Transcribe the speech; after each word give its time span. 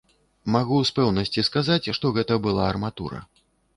Магу 0.53 0.77
з 0.89 0.93
пэўнасці 0.99 1.43
сказаць, 1.49 1.91
што 1.99 2.13
гэта 2.19 2.41
была 2.47 2.63
арматура. 2.73 3.19